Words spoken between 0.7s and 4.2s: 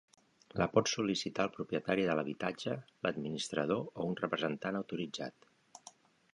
pot sol·licitar el propietari de l'habitatge, l'administrador o un